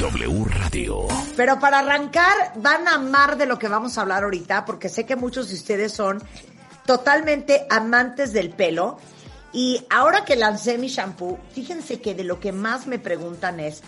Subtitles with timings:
[0.00, 1.08] W Radio.
[1.34, 5.06] Pero para arrancar, van a amar de lo que vamos a hablar ahorita, porque sé
[5.06, 6.22] que muchos de ustedes son
[6.86, 8.98] totalmente amantes del pelo.
[9.52, 13.82] Y ahora que lancé mi shampoo, fíjense que de lo que más me preguntan es,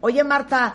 [0.00, 0.74] oye Marta,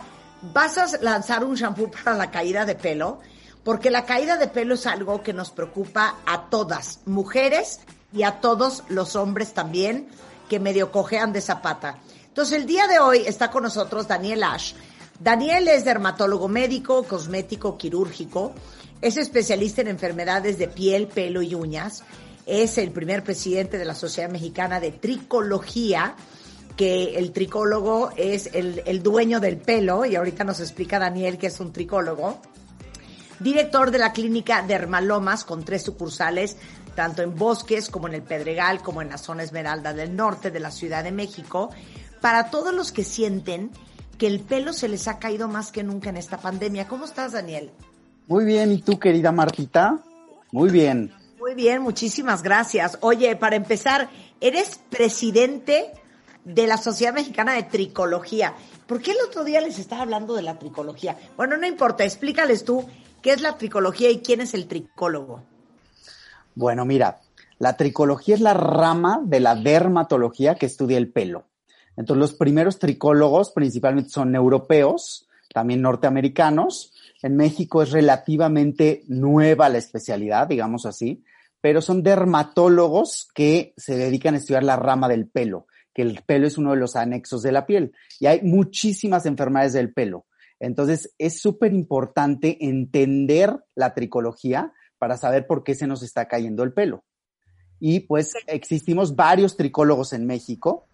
[0.54, 3.20] ¿vas a lanzar un shampoo para la caída de pelo?
[3.64, 7.80] Porque la caída de pelo es algo que nos preocupa a todas, mujeres
[8.12, 10.08] y a todos los hombres también,
[10.48, 11.98] que medio cojean de zapata.
[12.38, 14.72] Entonces el día de hoy está con nosotros Daniel Ash.
[15.18, 18.52] Daniel es dermatólogo médico, cosmético, quirúrgico,
[19.02, 22.04] es especialista en enfermedades de piel, pelo y uñas,
[22.46, 26.14] es el primer presidente de la Sociedad Mexicana de Tricología,
[26.76, 31.58] que el tricólogo es el, dueño del pelo, y ahorita nos explica Daniel que es
[31.58, 32.40] un tricólogo.
[33.40, 36.56] Director de la clínica Dermalomas con tres sucursales,
[36.94, 40.60] tanto en Bosques como en el Pedregal, como en la zona Esmeralda del Norte de
[40.60, 41.70] la Ciudad de México,
[42.20, 43.70] para todos los que sienten
[44.18, 46.88] que el pelo se les ha caído más que nunca en esta pandemia.
[46.88, 47.70] ¿Cómo estás, Daniel?
[48.26, 49.98] Muy bien, ¿y tú, querida Martita?
[50.52, 51.12] Muy bien.
[51.38, 52.98] Muy bien, muchísimas gracias.
[53.00, 55.92] Oye, para empezar, eres presidente
[56.44, 58.54] de la Sociedad Mexicana de Tricología.
[58.86, 61.16] ¿Por qué el otro día les estaba hablando de la tricología?
[61.36, 62.84] Bueno, no importa, explícales tú
[63.22, 65.42] ¿Qué es la tricología y quién es el tricólogo?
[66.54, 67.20] Bueno, mira,
[67.58, 71.44] la tricología es la rama de la dermatología que estudia el pelo.
[71.98, 76.92] Entonces, los primeros tricólogos principalmente son europeos, también norteamericanos.
[77.22, 81.24] En México es relativamente nueva la especialidad, digamos así,
[81.60, 86.46] pero son dermatólogos que se dedican a estudiar la rama del pelo, que el pelo
[86.46, 87.92] es uno de los anexos de la piel.
[88.20, 90.26] Y hay muchísimas enfermedades del pelo.
[90.60, 96.62] Entonces, es súper importante entender la tricología para saber por qué se nos está cayendo
[96.62, 97.02] el pelo.
[97.80, 100.87] Y pues existimos varios tricólogos en México.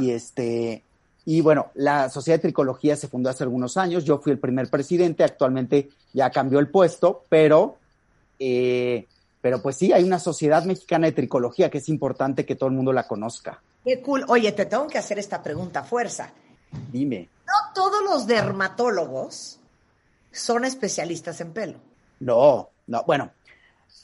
[0.00, 0.82] Y este,
[1.24, 4.04] y bueno, la Sociedad de Tricología se fundó hace algunos años.
[4.04, 7.78] Yo fui el primer presidente, actualmente ya cambió el puesto, pero,
[8.38, 9.06] eh,
[9.40, 12.76] pero pues sí, hay una Sociedad Mexicana de Tricología que es importante que todo el
[12.76, 13.60] mundo la conozca.
[13.84, 14.24] Qué cool.
[14.28, 16.32] Oye, te tengo que hacer esta pregunta, fuerza.
[16.92, 17.28] Dime.
[17.44, 19.58] No todos los dermatólogos
[20.30, 21.78] son especialistas en pelo.
[22.20, 23.32] No, no, bueno,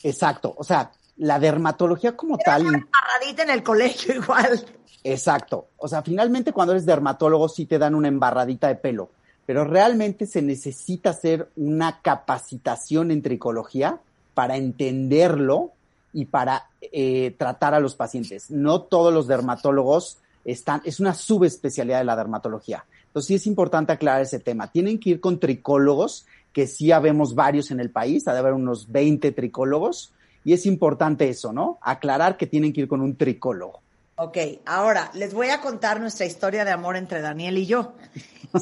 [0.03, 0.55] exacto.
[0.57, 0.91] O sea,
[1.23, 2.67] la dermatología como tal.
[2.67, 4.65] Una embarradita en el colegio igual.
[5.05, 5.69] Exacto.
[5.79, 9.11] O sea, finalmente cuando eres dermatólogo sí te dan una embarradita de pelo,
[9.47, 14.01] pero realmente se necesita hacer una capacitación en tricología
[14.35, 15.73] para entenderlo
[16.13, 18.51] y para eh, tratar a los pacientes.
[18.51, 22.85] No todos los dermatólogos están, es una subespecialidad de la dermatología.
[23.07, 24.73] Entonces sí es importante aclarar ese tema.
[24.73, 28.55] Tienen que ir con tricólogos, que sí habemos varios en el país, ha de haber
[28.55, 30.13] unos 20 tricólogos,
[30.45, 31.79] y es importante eso, ¿no?
[31.83, 33.83] Aclarar que tienen que ir con un tricólogo.
[34.17, 37.95] Ok, ahora les voy a contar nuestra historia de amor entre Daniel y yo.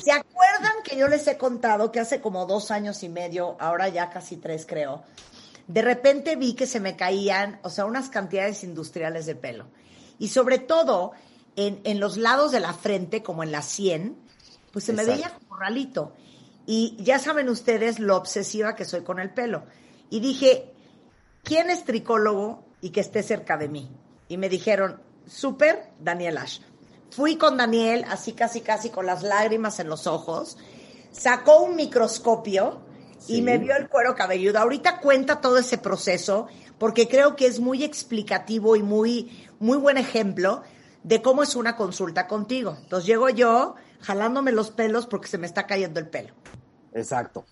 [0.02, 3.88] ¿Se acuerdan que yo les he contado que hace como dos años y medio, ahora
[3.88, 5.02] ya casi tres creo,
[5.66, 9.66] de repente vi que se me caían, o sea, unas cantidades industriales de pelo.
[10.18, 11.12] Y sobre todo
[11.56, 14.16] en, los lados de la frente, como en la sien,
[14.72, 16.14] pues se me veía como ralito.
[16.66, 19.64] Y ya saben ustedes lo obsesiva que soy con el pelo.
[20.08, 20.72] Y dije,
[21.42, 23.90] ¿quién es tricólogo y que esté cerca de mí?
[24.28, 26.60] Y me dijeron, súper, Daniel Ash.
[27.10, 30.56] Fui con Daniel, así casi casi con las lágrimas en los ojos,
[31.10, 32.82] sacó un microscopio
[33.26, 34.58] y me vio el cuero cabelludo.
[34.58, 36.46] Ahorita cuenta todo ese proceso
[36.78, 40.62] porque creo que es muy explicativo y muy, muy buen ejemplo
[41.02, 42.76] de cómo es una consulta contigo.
[42.80, 46.32] Entonces llego yo jalándome los pelos porque se me está cayendo el pelo.
[46.94, 47.44] Exacto.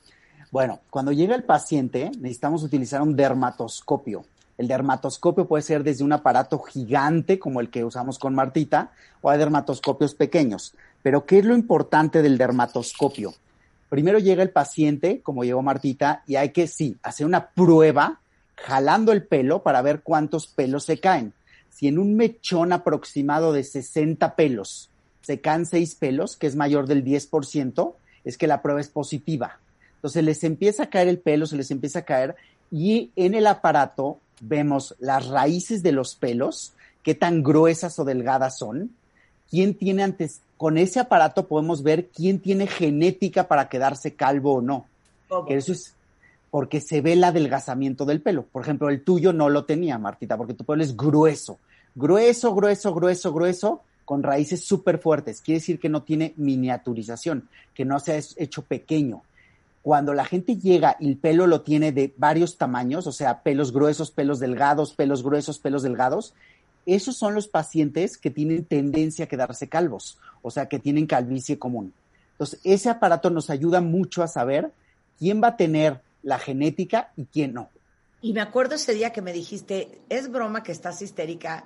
[0.50, 4.24] Bueno, cuando llega el paciente necesitamos utilizar un dermatoscopio.
[4.56, 8.90] El dermatoscopio puede ser desde un aparato gigante como el que usamos con Martita
[9.20, 10.74] o hay dermatoscopios pequeños.
[11.02, 13.34] Pero ¿qué es lo importante del dermatoscopio?
[13.88, 18.20] Primero llega el paciente, como llegó Martita, y hay que, sí, hacer una prueba
[18.56, 21.32] jalando el pelo para ver cuántos pelos se caen
[21.78, 24.90] si en un mechón aproximado de 60 pelos
[25.20, 29.60] se caen 6 pelos, que es mayor del 10%, es que la prueba es positiva.
[29.98, 32.36] Entonces les empieza a caer el pelo, se les empieza a caer
[32.70, 36.72] y en el aparato vemos las raíces de los pelos,
[37.02, 38.92] qué tan gruesas o delgadas son,
[39.50, 44.62] quién tiene antes, con ese aparato podemos ver quién tiene genética para quedarse calvo o
[44.62, 44.86] no.
[45.48, 45.94] Eso es
[46.50, 48.44] porque se ve el adelgazamiento del pelo.
[48.44, 51.58] Por ejemplo, el tuyo no lo tenía, Martita, porque tu pelo es grueso.
[51.94, 55.42] Grueso, grueso, grueso, grueso, con raíces súper fuertes.
[55.42, 59.22] Quiere decir que no tiene miniaturización, que no se ha hecho pequeño.
[59.88, 63.72] Cuando la gente llega y el pelo lo tiene de varios tamaños, o sea, pelos
[63.72, 66.34] gruesos, pelos delgados, pelos gruesos, pelos delgados,
[66.84, 71.58] esos son los pacientes que tienen tendencia a quedarse calvos, o sea, que tienen calvicie
[71.58, 71.94] común.
[72.32, 74.72] Entonces, ese aparato nos ayuda mucho a saber
[75.18, 77.70] quién va a tener la genética y quién no.
[78.20, 81.64] Y me acuerdo ese día que me dijiste, es broma que estás histérica,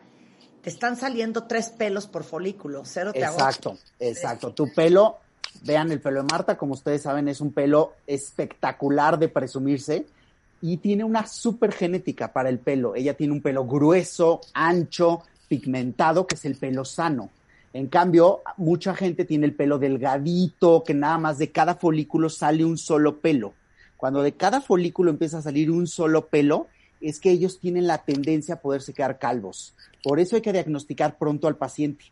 [0.62, 4.52] te están saliendo tres pelos por folículo, cero te Exacto, exacto.
[4.52, 5.18] Tu pelo,
[5.64, 10.06] vean el pelo de Marta, como ustedes saben, es un pelo espectacular de presumirse
[10.60, 12.94] y tiene una super genética para el pelo.
[12.94, 17.30] Ella tiene un pelo grueso, ancho, pigmentado, que es el pelo sano.
[17.72, 22.64] En cambio, mucha gente tiene el pelo delgadito, que nada más de cada folículo sale
[22.64, 23.54] un solo pelo.
[23.96, 26.66] Cuando de cada folículo empieza a salir un solo pelo,
[27.00, 29.74] es que ellos tienen la tendencia a poderse quedar calvos.
[30.02, 32.04] Por eso hay que diagnosticar pronto al paciente,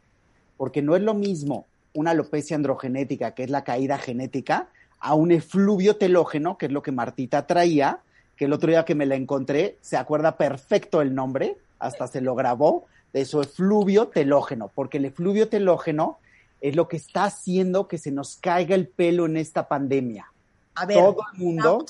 [0.57, 4.69] porque no es lo mismo una alopecia androgenética, que es la caída genética,
[5.01, 8.01] a un efluvio telógeno, que es lo que Martita traía,
[8.37, 12.21] que el otro día que me la encontré, se acuerda perfecto el nombre, hasta se
[12.21, 16.19] lo grabó, de su efluvio telógeno, porque el efluvio telógeno
[16.61, 20.31] es lo que está haciendo que se nos caiga el pelo en esta pandemia.
[20.75, 21.85] A ver, todo el mundo.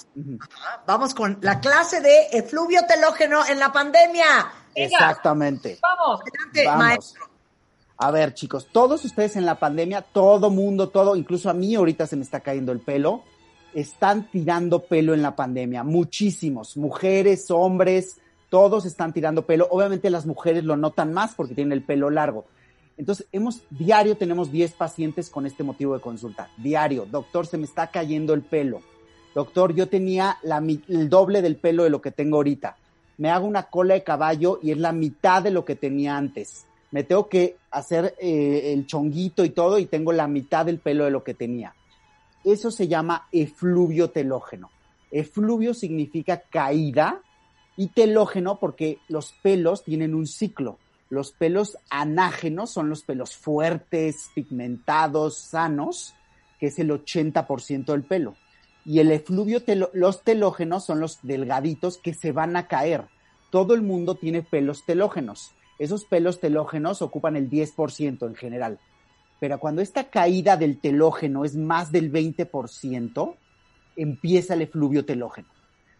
[0.86, 4.50] Vamos, con la clase de efluvio telógeno en la pandemia.
[4.74, 5.78] Exactamente.
[5.82, 7.29] Vamos, adelante, maestro.
[8.02, 12.06] A ver, chicos, todos ustedes en la pandemia, todo mundo, todo, incluso a mí ahorita
[12.06, 13.24] se me está cayendo el pelo,
[13.74, 15.84] están tirando pelo en la pandemia.
[15.84, 18.16] Muchísimos, mujeres, hombres,
[18.48, 19.68] todos están tirando pelo.
[19.70, 22.46] Obviamente las mujeres lo notan más porque tienen el pelo largo.
[22.96, 26.48] Entonces, hemos, diario tenemos 10 pacientes con este motivo de consulta.
[26.56, 28.80] Diario, doctor, se me está cayendo el pelo.
[29.34, 30.38] Doctor, yo tenía
[30.88, 32.78] el doble del pelo de lo que tengo ahorita.
[33.18, 36.64] Me hago una cola de caballo y es la mitad de lo que tenía antes.
[36.92, 41.04] Me tengo que hacer eh, el chonguito y todo y tengo la mitad del pelo
[41.04, 41.74] de lo que tenía.
[42.44, 44.70] Eso se llama efluvio telógeno.
[45.10, 47.20] Efluvio significa caída
[47.76, 50.78] y telógeno porque los pelos tienen un ciclo
[51.10, 56.14] los pelos anágenos son los pelos fuertes, pigmentados, sanos,
[56.60, 58.36] que es el 80% del pelo.
[58.84, 59.60] Y el efluvio,
[59.92, 63.08] los telógenos son los delgaditos que se van a caer.
[63.50, 65.52] Todo el mundo tiene pelos telógenos.
[65.80, 68.78] Esos pelos telógenos ocupan el 10% en general.
[69.40, 73.34] Pero cuando esta caída del telógeno es más del 20%,
[73.96, 75.48] empieza el efluvio telógeno.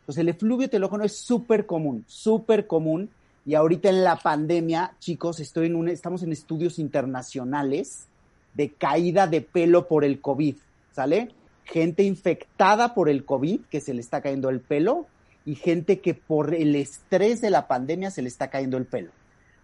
[0.00, 3.09] Entonces el efluvio telógeno es súper común, súper común
[3.47, 8.06] y ahorita en la pandemia, chicos, estoy en un, estamos en estudios internacionales
[8.53, 10.56] de caída de pelo por el COVID,
[10.93, 11.31] ¿sale?
[11.65, 15.06] Gente infectada por el COVID, que se le está cayendo el pelo,
[15.47, 19.11] y gente que por el estrés de la pandemia se le está cayendo el pelo.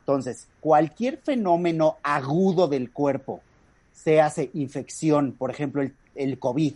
[0.06, 3.40] Entonces, cualquier fenómeno agudo del cuerpo,
[3.92, 6.74] se hace infección, por ejemplo, el, el COVID,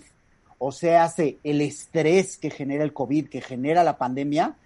[0.59, 4.57] o se hace el estrés que genera el COVID, que genera la pandemia,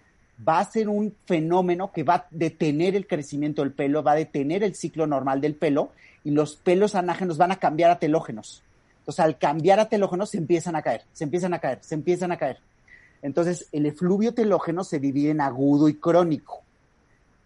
[0.48, 4.16] va a ser un fenómeno que va a detener el crecimiento del pelo, va a
[4.16, 5.90] detener el ciclo normal del pelo
[6.24, 8.62] y los pelos anágenos van a cambiar a telógenos.
[9.00, 12.32] Entonces, al cambiar a telógenos se empiezan a caer, se empiezan a caer, se empiezan
[12.32, 12.60] a caer.
[13.20, 16.63] Entonces, el efluvio telógeno se divide en agudo y crónico.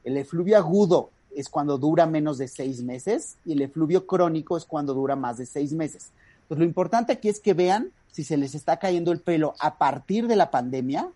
[0.04, 4.64] El efluvio agudo es cuando dura menos de seis meses y el efluvio crónico es
[4.64, 6.10] cuando dura más de seis meses.
[6.48, 9.78] Pues lo importante aquí es que vean si se les está cayendo el pelo a
[9.78, 11.08] partir de la pandemia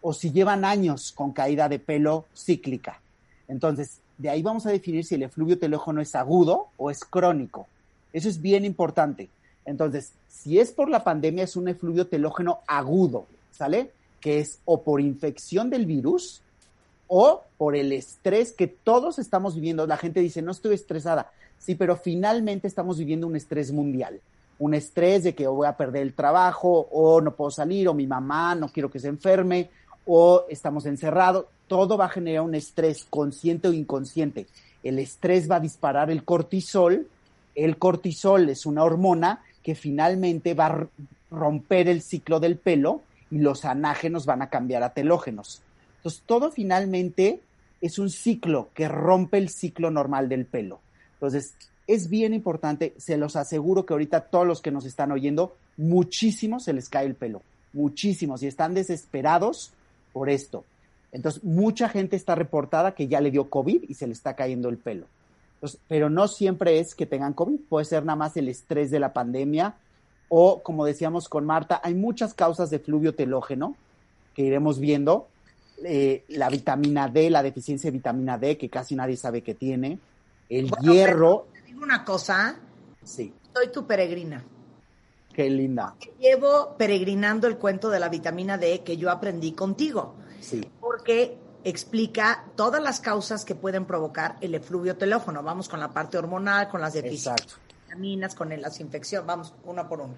[0.00, 3.00] o si llevan años con caída de pelo cíclica.
[3.48, 7.66] Entonces, de ahí vamos a definir si el efluvio telógeno es agudo o es crónico.
[8.12, 9.28] Eso es bien importante.
[9.64, 13.90] Entonces, si es por la pandemia, es un efluvio telógeno agudo, ¿sale?
[14.20, 16.42] Que es o por infección del virus
[17.08, 19.86] o por el estrés que todos estamos viviendo.
[19.86, 21.32] La gente dice, no estoy estresada.
[21.58, 24.20] Sí, pero finalmente estamos viviendo un estrés mundial.
[24.60, 28.06] Un estrés de que voy a perder el trabajo o no puedo salir o mi
[28.06, 29.70] mamá no quiero que se enferme
[30.06, 34.46] o estamos encerrados, todo va a generar un estrés consciente o inconsciente.
[34.82, 37.06] El estrés va a disparar el cortisol,
[37.54, 40.86] el cortisol es una hormona que finalmente va a
[41.30, 45.60] romper el ciclo del pelo y los anágenos van a cambiar a telógenos.
[45.98, 47.40] Entonces, todo finalmente
[47.80, 50.80] es un ciclo que rompe el ciclo normal del pelo.
[51.14, 51.54] Entonces,
[51.86, 56.60] es bien importante, se los aseguro que ahorita todos los que nos están oyendo, muchísimo
[56.60, 59.72] se les cae el pelo, muchísimos, y están desesperados
[60.12, 60.64] por esto.
[61.12, 64.68] Entonces, mucha gente está reportada que ya le dio COVID y se le está cayendo
[64.68, 65.06] el pelo.
[65.88, 69.12] pero no siempre es que tengan COVID, puede ser nada más el estrés de la
[69.12, 69.74] pandemia
[70.28, 73.74] O, como decíamos con Marta, hay muchas causas de fluvio telógeno
[74.34, 75.26] que iremos viendo.
[75.84, 79.98] Eh, la vitamina D, la deficiencia de vitamina D, que casi nadie sabe que tiene.
[80.48, 81.48] El hierro.
[81.52, 82.58] Te digo una cosa.
[83.04, 83.32] Sí.
[83.54, 84.44] Soy tu peregrina.
[85.32, 85.94] Qué linda.
[86.18, 90.16] Llevo peregrinando el cuento de la vitamina D que yo aprendí contigo.
[90.40, 90.68] Sí.
[90.80, 95.42] Porque explica todas las causas que pueden provocar el efluvio telógeno.
[95.42, 99.26] Vamos con la parte hormonal, con las deficiencias de vitaminas, con las infecciones.
[99.26, 100.14] Vamos una por una.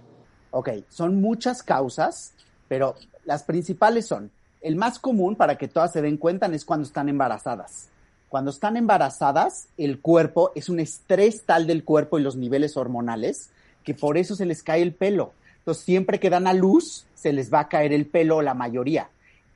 [0.52, 2.32] Ok, son muchas causas,
[2.66, 6.86] pero las principales son, el más común para que todas se den cuenta es cuando
[6.86, 7.88] están embarazadas.
[8.28, 13.50] Cuando están embarazadas, el cuerpo es un estrés tal del cuerpo y los niveles hormonales
[13.82, 15.32] que por eso se les cae el pelo.
[15.58, 19.08] Entonces, siempre que dan a luz, se les va a caer el pelo la mayoría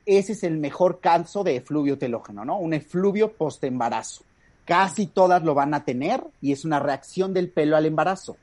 [0.05, 2.59] ese es el mejor caso de efluvio telógeno, ¿no?
[2.59, 4.23] Un efluvio post-embarazo.
[4.65, 8.37] Casi todas lo van a tener y es una reacción del pelo al embarazo.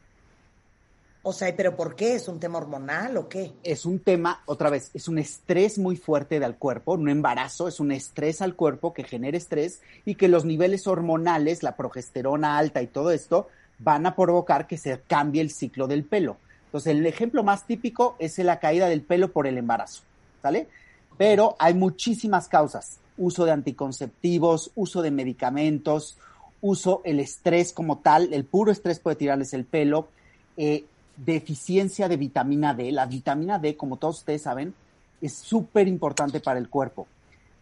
[1.25, 2.15] O sea, ¿pero por qué?
[2.15, 3.53] ¿Es un tema hormonal o qué?
[3.63, 7.79] Es un tema, otra vez, es un estrés muy fuerte del cuerpo, un embarazo, es
[7.79, 12.83] un estrés al cuerpo que genera estrés y que los niveles hormonales, la progesterona alta
[12.83, 13.49] y todo esto,
[13.79, 16.39] van a provocar que se cambie el ciclo del pelo.
[16.67, 20.03] Entonces, el ejemplo más típico es la caída del pelo por el embarazo,
[20.43, 20.69] ¿sale?
[21.17, 22.99] pero hay muchísimas causas.
[23.17, 26.19] Uso de anticonceptivos, uso de medicamentos,
[26.61, 30.09] uso el estrés como tal, el puro estrés puede tirarles el pelo,
[30.57, 30.85] eh,
[31.17, 32.93] deficiencia de vitamina D.
[32.93, 34.75] La vitamina D, como todos ustedes saben,
[35.21, 37.07] es súper importante para el cuerpo.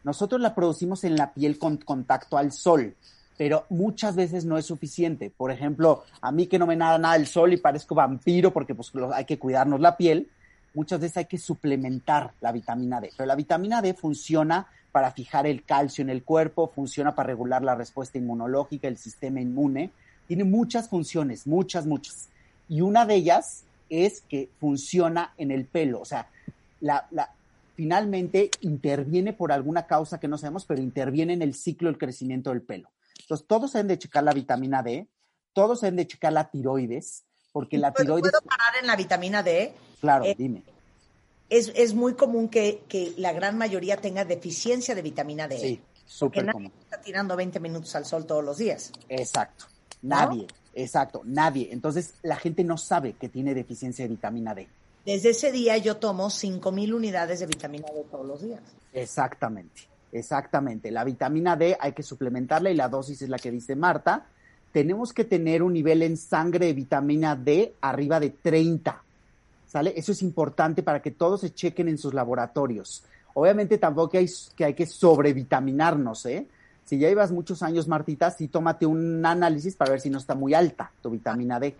[0.02, 2.94] Nosotros la producimos en la piel con contacto al sol,
[3.36, 5.30] pero muchas veces no es suficiente.
[5.34, 8.74] Por ejemplo, a mí que no me nada nada el sol y parezco vampiro porque
[8.74, 10.28] pues hay que cuidarnos la piel,
[10.74, 13.12] muchas veces hay que suplementar la vitamina D.
[13.16, 17.62] Pero la vitamina D funciona para fijar el calcio en el cuerpo, funciona para regular
[17.62, 19.90] la respuesta inmunológica, el sistema inmune.
[20.26, 22.28] Tiene muchas funciones, muchas, muchas.
[22.70, 26.00] Y una de ellas es que funciona en el pelo.
[26.00, 26.30] O sea,
[26.80, 27.04] la,
[27.74, 32.50] finalmente interviene por alguna causa que no sabemos, pero interviene en el ciclo del crecimiento
[32.50, 32.88] del pelo.
[33.18, 35.08] Entonces, todos deben de checar la vitamina D,
[35.52, 38.30] todos deben de checar la tiroides, porque la tiroides...
[38.30, 39.74] ¿Puedo parar en la vitamina D?
[40.00, 40.62] Claro, eh, dime.
[41.48, 45.58] Es, es, muy común que, que, la gran mayoría tenga deficiencia de vitamina D.
[45.58, 46.70] Sí, súper común.
[46.70, 48.92] nadie está tirando 20 minutos al sol todos los días.
[49.08, 49.64] Exacto.
[50.02, 51.68] Nadie, exacto, nadie.
[51.72, 54.68] Entonces, la gente no sabe que tiene deficiencia de vitamina D.
[55.04, 58.60] Desde ese día yo tomo 5.000 unidades de vitamina D todos los días.
[58.92, 60.90] Exactamente, exactamente.
[60.90, 64.26] La vitamina D hay que suplementarla y la dosis es la que dice Marta.
[64.72, 69.02] Tenemos que tener un nivel en sangre de vitamina D arriba de 30
[69.70, 69.92] ¿sale?
[69.96, 73.04] Eso es importante para que todos se chequen en sus laboratorios.
[73.34, 76.46] Obviamente tampoco hay que hay que sobrevitaminarnos, ¿eh?
[76.90, 80.34] Si ya llevas muchos años, Martita, sí tómate un análisis para ver si no está
[80.34, 81.76] muy alta tu vitamina D.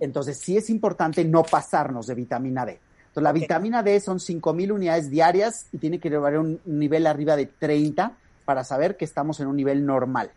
[0.00, 2.72] Entonces, sí es importante no pasarnos de vitamina D.
[2.72, 7.36] Entonces, la vitamina D son 5.000 unidades diarias y tiene que llevar un nivel arriba
[7.36, 10.32] de 30 para saber que estamos en un nivel normal.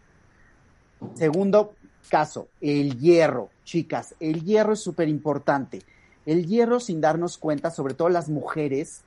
[1.15, 1.73] Segundo
[2.11, 3.49] caso, el hierro.
[3.63, 5.81] Chicas, el hierro es súper importante.
[6.27, 9.01] El hierro, sin darnos cuenta, sobre todo las mujeres,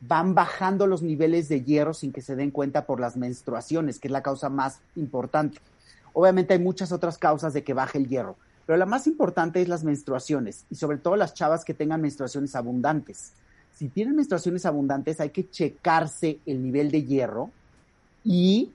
[0.00, 4.08] van bajando los niveles de hierro sin que se den cuenta por las menstruaciones, que
[4.08, 5.58] es la causa más importante.
[6.12, 9.68] Obviamente hay muchas otras causas de que baje el hierro, pero la más importante es
[9.68, 13.32] las menstruaciones y sobre todo las chavas que tengan menstruaciones abundantes.
[13.74, 17.50] Si tienen menstruaciones abundantes hay que checarse el nivel de hierro
[18.24, 18.72] y,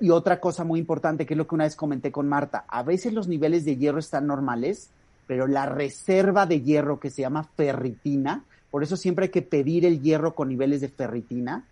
[0.00, 2.82] y otra cosa muy importante que es lo que una vez comenté con Marta, a
[2.82, 4.90] veces los niveles de hierro están normales,
[5.26, 8.44] pero la reserva de hierro que se llama ferritina,
[8.74, 11.64] por eso siempre hay que pedir el hierro con niveles de ferritina,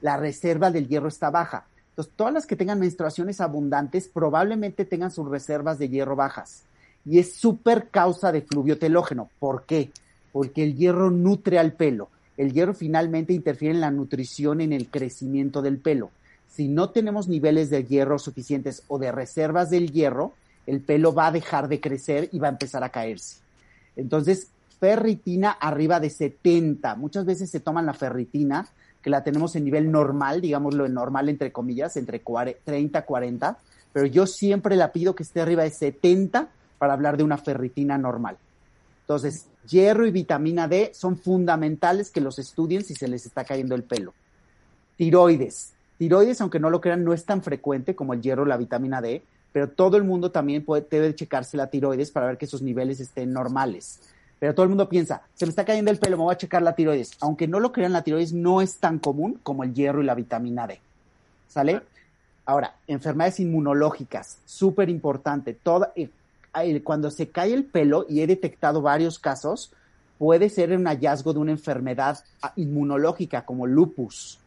[0.00, 1.66] la reserva del hierro está baja.
[1.88, 6.62] Entonces, todas las que tengan menstruaciones abundantes probablemente tengan sus reservas de hierro bajas.
[7.04, 9.30] Y es súper causa de fluvio telógeno.
[9.40, 9.90] ¿Por qué?
[10.30, 12.08] Porque el hierro nutre al pelo.
[12.36, 16.12] El hierro finalmente interfiere en la nutrición, en el crecimiento del pelo.
[16.48, 20.34] Si no tenemos niveles de hierro suficientes o de reservas del hierro,
[20.68, 23.38] el pelo va a dejar de crecer y va a empezar a caerse.
[23.96, 24.50] Entonces,
[24.84, 26.94] ferritina arriba de 70.
[26.96, 28.68] Muchas veces se toman la ferritina,
[29.00, 32.22] que la tenemos en nivel normal, digámoslo en normal entre comillas, entre
[32.62, 33.58] 30 40,
[33.94, 37.96] pero yo siempre la pido que esté arriba de 70 para hablar de una ferritina
[37.96, 38.36] normal.
[39.04, 43.74] Entonces, hierro y vitamina D son fundamentales que los estudien si se les está cayendo
[43.74, 44.12] el pelo.
[44.98, 45.72] Tiroides.
[45.96, 49.00] Tiroides, aunque no lo crean, no es tan frecuente como el hierro o la vitamina
[49.00, 52.60] D, pero todo el mundo también puede, debe checarse la tiroides para ver que sus
[52.60, 54.00] niveles estén normales.
[54.44, 56.60] Pero todo el mundo piensa, se me está cayendo el pelo, me voy a checar
[56.60, 57.12] la tiroides.
[57.20, 60.14] Aunque no lo crean, la tiroides no es tan común como el hierro y la
[60.14, 60.78] vitamina D.
[61.48, 61.80] ¿Sale?
[62.44, 65.56] Ahora, enfermedades inmunológicas, súper importante.
[65.96, 69.72] Eh, cuando se cae el pelo, y he detectado varios casos,
[70.18, 74.40] puede ser un hallazgo de una enfermedad ah, inmunológica como lupus,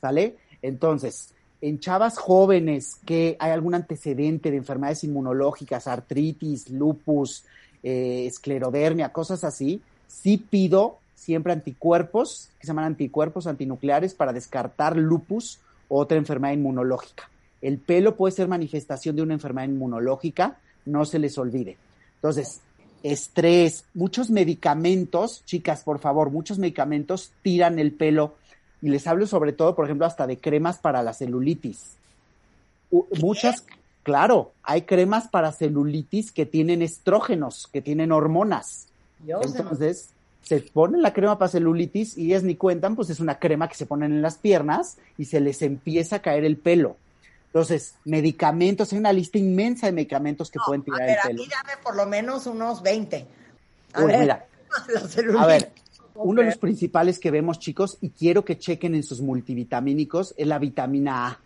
[0.00, 0.38] ¿sale?
[0.62, 7.44] Entonces, en chavas jóvenes que hay algún antecedente de enfermedades inmunológicas, artritis, lupus,
[7.82, 14.96] eh, esclerodermia, cosas así, sí pido siempre anticuerpos, que se llaman anticuerpos antinucleares, para descartar
[14.96, 17.30] lupus o otra enfermedad inmunológica.
[17.60, 21.76] El pelo puede ser manifestación de una enfermedad inmunológica, no se les olvide.
[22.16, 22.60] Entonces,
[23.02, 28.34] estrés, muchos medicamentos, chicas, por favor, muchos medicamentos tiran el pelo.
[28.80, 31.96] Y les hablo sobre todo, por ejemplo, hasta de cremas para la celulitis.
[33.20, 33.64] Muchas,
[34.02, 38.88] claro, hay cremas para celulitis que tienen estrógenos, que tienen hormonas.
[39.26, 40.10] Entonces,
[40.42, 43.76] se ponen la crema para celulitis y ellas ni cuentan, pues es una crema que
[43.76, 46.96] se ponen en las piernas y se les empieza a caer el pelo.
[47.46, 51.42] Entonces, medicamentos, hay una lista inmensa de medicamentos que pueden tirar el pelo.
[51.42, 53.26] A mí dame por lo menos unos 20.
[53.94, 54.46] A ver, mira,
[55.38, 55.70] a ver,
[56.14, 60.46] uno de los principales que vemos, chicos, y quiero que chequen en sus multivitamínicos, es
[60.46, 61.38] la vitamina A.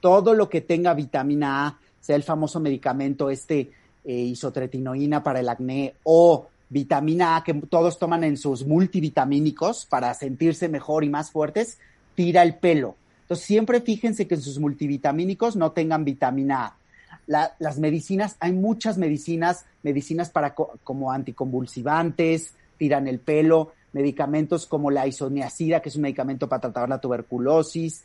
[0.00, 3.70] Todo lo que tenga vitamina A, sea el famoso medicamento este
[4.04, 10.12] eh, isotretinoína para el acné o vitamina A que todos toman en sus multivitamínicos para
[10.14, 11.78] sentirse mejor y más fuertes,
[12.14, 12.96] tira el pelo.
[13.22, 17.52] Entonces, siempre fíjense que en sus multivitamínicos no tengan vitamina A.
[17.58, 25.06] las medicinas, hay muchas medicinas, medicinas para como anticonvulsivantes, tiran el pelo, medicamentos como la
[25.06, 28.04] isoniazida, que es un medicamento para tratar la tuberculosis,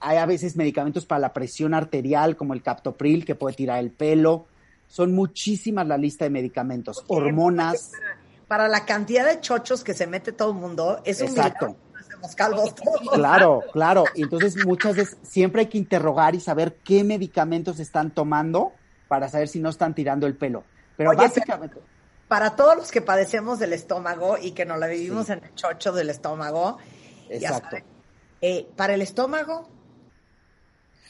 [0.00, 3.90] hay a veces medicamentos para la presión arterial, como el captopril, que puede tirar el
[3.90, 4.46] pelo.
[4.86, 7.92] Son muchísimas la lista de medicamentos, hormonas.
[8.46, 11.76] Para, la cantidad de chochos que se mete todo el mundo, es un Exacto
[12.34, 12.74] calvos
[13.12, 14.04] Claro, claro.
[14.14, 18.72] Y entonces muchas veces siempre hay que interrogar y saber qué medicamentos están tomando
[19.08, 20.64] para saber si no están tirando el pelo.
[20.96, 21.76] Pero básicamente...
[22.26, 25.92] para todos los que padecemos del estómago y que nos la vivimos en el chocho
[25.92, 26.78] del estómago,
[27.28, 27.76] Exacto.
[28.40, 29.68] Eh, para el estómago,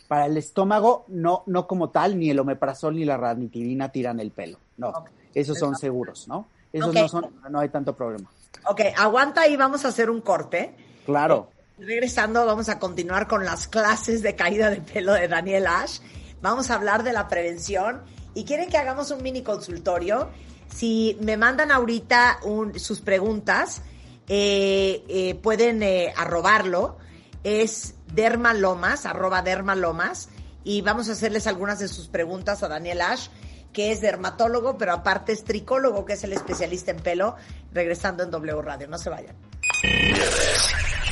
[0.08, 4.30] para el estómago, no, no como tal, ni el omeprazol ni la ranitidina tiran el
[4.30, 4.58] pelo.
[4.76, 4.92] No,
[5.34, 6.48] esos son seguros, ¿no?
[6.72, 8.30] Esos no son, no hay tanto problema.
[8.68, 10.74] Ok, aguanta y vamos a hacer un corte.
[11.04, 11.50] Claro.
[11.78, 16.00] regresando, vamos a continuar con las clases de caída de pelo de Daniel Ash.
[16.42, 18.02] Vamos a hablar de la prevención
[18.34, 20.28] y quieren que hagamos un mini consultorio.
[20.68, 22.40] Si me mandan ahorita
[22.76, 23.82] sus preguntas,
[24.28, 26.98] eh, eh, pueden eh, arrobarlo.
[27.46, 30.28] Es dermalomas, arroba dermalomas.
[30.64, 33.28] Y vamos a hacerles algunas de sus preguntas a Daniel Ash,
[33.72, 37.36] que es dermatólogo, pero aparte es tricólogo, que es el especialista en pelo,
[37.72, 38.88] regresando en W Radio.
[38.88, 39.36] No se vayan.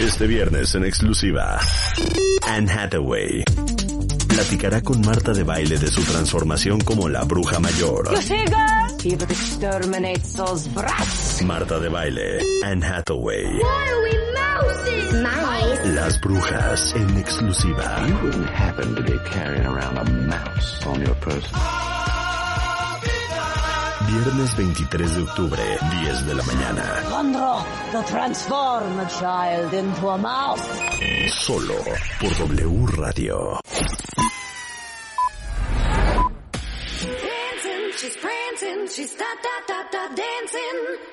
[0.00, 1.60] Este viernes en exclusiva,
[2.48, 3.44] Anne Hathaway
[4.26, 8.12] platicará con Marta de Baile de su transformación como la bruja mayor.
[11.44, 13.46] Marta de Baile, Anne Hathaway.
[15.94, 18.06] Las brujas en exclusiva.
[24.06, 25.62] Viernes 23 de octubre,
[26.02, 26.82] 10 de la mañana.
[29.08, 30.62] child into a mouse.
[31.28, 31.74] Solo
[32.20, 33.60] por W Radio.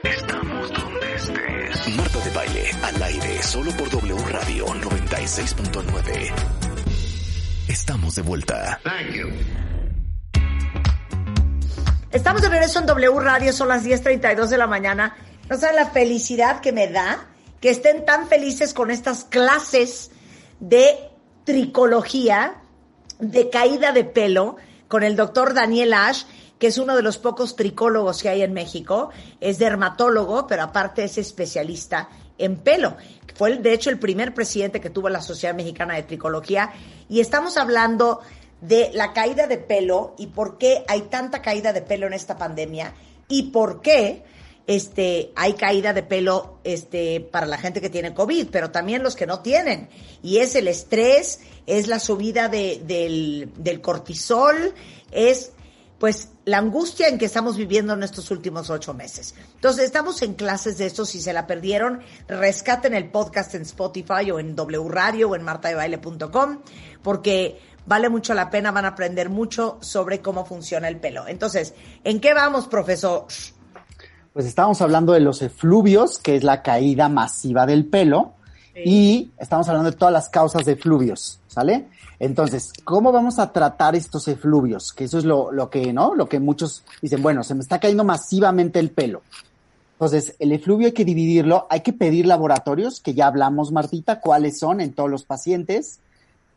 [0.04, 1.61] Estamos donde estés.
[1.95, 6.34] Marta de baile al aire, solo por W Radio 96.9.
[7.67, 8.80] Estamos de vuelta.
[8.84, 9.30] Thank you.
[12.12, 15.15] Estamos de regreso en W Radio, son las 10.32 de la mañana.
[15.49, 17.25] No saben la felicidad que me da
[17.62, 20.12] que estén tan felices con estas clases
[20.60, 20.97] de
[21.45, 22.56] tricología,
[23.19, 26.23] de caída de pelo, con el doctor Daniel Ash,
[26.62, 29.10] que es uno de los pocos tricólogos que hay en México.
[29.39, 32.97] Es dermatólogo, pero aparte es especialista en pelo.
[33.34, 36.71] Fue, de hecho, el primer presidente que tuvo la Sociedad Mexicana de Tricología.
[37.10, 38.19] Y estamos hablando
[38.62, 42.38] de la caída de pelo y por qué hay tanta caída de pelo en esta
[42.38, 42.93] pandemia
[43.28, 44.24] y por qué
[44.67, 49.15] este, hay caída de pelo este, para la gente que tiene COVID, pero también los
[49.15, 49.89] que no tienen.
[50.21, 54.76] Y es el estrés, es la subida de, del, del cortisol,
[55.10, 55.54] es
[56.02, 59.34] pues la angustia en que estamos viviendo en estos últimos ocho meses.
[59.56, 61.06] Entonces, estamos en clases de esto.
[61.06, 65.44] Si se la perdieron, rescaten el podcast en Spotify o en W Radio o en
[65.44, 66.60] martadebaile.com,
[67.02, 71.26] porque vale mucho la pena, van a aprender mucho sobre cómo funciona el pelo.
[71.26, 73.28] Entonces, ¿en qué vamos, profesor?
[74.34, 78.34] Pues estábamos hablando de los efluvios, que es la caída masiva del pelo,
[78.86, 81.88] Y estamos hablando de todas las causas de efluvios, ¿sale?
[82.20, 84.94] Entonces, ¿cómo vamos a tratar estos efluvios?
[84.94, 86.13] Que eso es lo, lo que, ¿no?
[86.15, 89.22] Lo que muchos dicen, bueno, se me está cayendo masivamente el pelo.
[89.94, 94.60] Entonces, el efluvio hay que dividirlo, hay que pedir laboratorios, que ya hablamos, Martita, cuáles
[94.60, 96.00] son en todos los pacientes,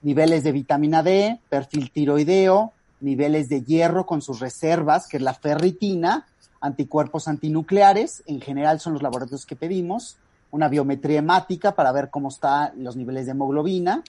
[0.02, 5.34] niveles de vitamina D, perfil tiroideo, niveles de hierro con sus reservas, que es la
[5.34, 6.26] ferritina,
[6.60, 10.16] anticuerpos antinucleares, en general son los laboratorios que pedimos,
[10.54, 14.04] una biometría hemática para ver cómo están los niveles de hemoglobina,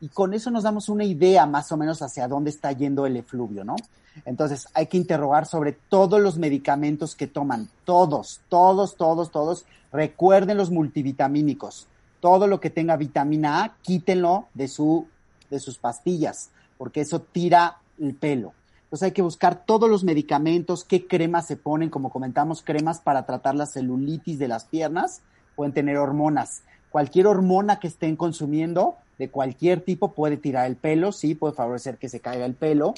[0.00, 3.18] y con eso nos damos una idea más o menos hacia dónde está yendo el
[3.18, 3.76] efluvio, ¿no?
[4.24, 9.66] Entonces hay que interrogar sobre todos los medicamentos que toman, todos, todos, todos, todos.
[9.92, 11.86] Recuerden los multivitamínicos.
[12.20, 15.06] Todo lo que tenga vitamina A, quítenlo de, su,
[15.50, 18.54] de sus pastillas, porque eso tira el pelo.
[18.84, 23.26] Entonces hay que buscar todos los medicamentos, qué cremas se ponen, como comentamos, cremas para
[23.26, 25.20] tratar la celulitis de las piernas,
[25.56, 26.62] pueden tener hormonas.
[26.90, 31.98] Cualquier hormona que estén consumiendo de cualquier tipo puede tirar el pelo, sí, puede favorecer
[31.98, 32.94] que se caiga el pelo.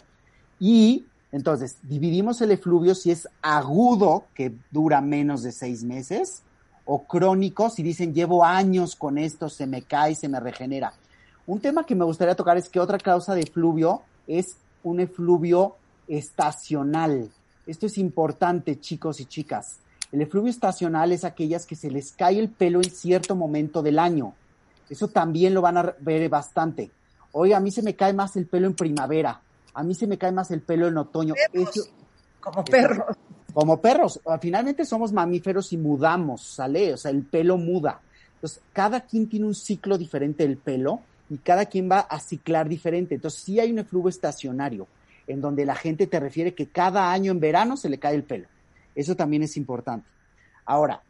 [0.59, 6.42] Y entonces dividimos el efluvio si es agudo, que dura menos de seis meses,
[6.85, 10.92] o crónico, si dicen llevo años con esto, se me cae, se me regenera.
[11.47, 15.77] Un tema que me gustaría tocar es que otra causa de efluvio es un efluvio
[16.09, 17.31] estacional.
[17.66, 19.81] Esto es importante, chicos y chicas.
[20.16, 23.98] El efluvio estacional es aquellas que se les cae el pelo en cierto momento del
[23.98, 24.33] año.
[24.88, 26.90] Eso también lo van a ver bastante.
[27.33, 29.42] Hoy a mí se me cae más el pelo en primavera.
[29.74, 31.35] A mí se me cae más el pelo en otoño.
[32.40, 33.14] como perros.
[33.52, 34.18] Como perros.
[34.40, 36.94] Finalmente somos mamíferos y mudamos, ¿sale?
[36.94, 38.00] O sea, el pelo muda.
[38.37, 42.70] Entonces, cada quien tiene un ciclo diferente del pelo y cada quien va a ciclar
[42.70, 43.16] diferente.
[43.16, 44.87] Entonces, sí hay un efluvio estacionario,
[45.26, 48.24] en donde la gente te refiere que cada año en verano se le cae el
[48.24, 48.48] pelo.
[48.97, 50.09] Eso también es importante.
[50.65, 51.01] Ahora,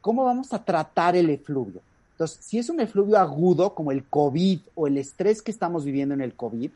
[0.00, 1.80] ¿cómo vamos a tratar el efluvio?
[2.12, 6.14] Entonces, si es un efluvio agudo, como el COVID o el estrés que estamos viviendo
[6.14, 6.70] en el COVID,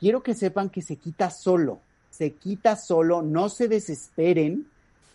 [0.00, 1.78] quiero que sepan que se quita solo.
[2.10, 4.66] Se quita solo, no se desesperen.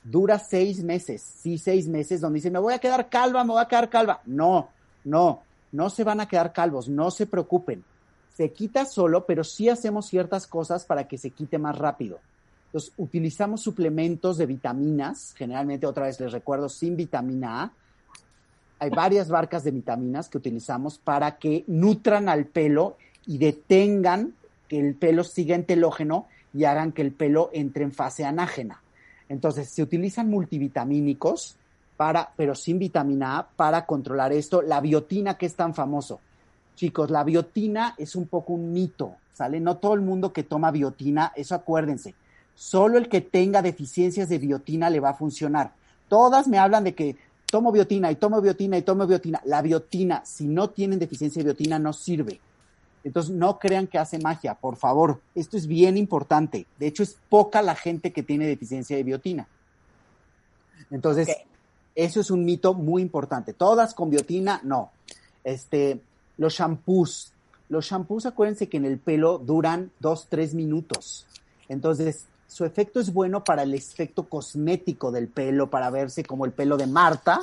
[0.04, 3.62] Dura seis meses, sí, seis meses, donde dicen, me voy a quedar calva, me voy
[3.62, 4.22] a quedar calva.
[4.26, 4.70] No,
[5.04, 7.84] no, no se van a quedar calvos, no se preocupen.
[8.36, 12.20] Se quita solo, pero sí hacemos ciertas cosas para que se quite más rápido.
[12.73, 17.71] Entonces, utilizamos suplementos de vitaminas, generalmente otra vez les recuerdo, sin vitamina A.
[18.79, 24.33] Hay varias barcas de vitaminas que utilizamos para que nutran al pelo y detengan
[24.67, 28.81] que el pelo siga en telógeno y hagan que el pelo entre en fase anágena.
[29.29, 31.57] Entonces, se utilizan multivitamínicos
[31.95, 34.63] para, pero sin vitamina A, para controlar esto.
[34.63, 36.21] La biotina, que es tan famoso.
[36.75, 39.59] Chicos, la biotina es un poco un mito, ¿sale?
[39.59, 42.15] No todo el mundo que toma biotina, eso acuérdense.
[42.56, 45.74] Solo el que tenga deficiencias de biotina le va a funcionar.
[46.08, 47.16] Todas me hablan de que
[47.48, 49.42] tomo biotina y tomo biotina y tomo biotina.
[49.46, 52.39] La biotina, si no tienen deficiencia de biotina, no sirve.
[53.04, 55.20] Entonces, no crean que hace magia, por favor.
[55.36, 56.66] Esto es bien importante.
[56.80, 59.48] De hecho, es poca la gente que tiene deficiencia de biotina.
[60.89, 61.28] Entonces,
[61.96, 63.54] eso es un mito muy importante.
[63.54, 64.92] Todas con biotina, no.
[65.44, 66.02] Este,
[66.38, 67.34] los shampoos.
[67.70, 71.26] Los shampoos, acuérdense que en el pelo duran dos, tres minutos.
[71.68, 76.52] Entonces, su efecto es bueno para el efecto cosmético del pelo, para verse como el
[76.52, 77.39] pelo de Marta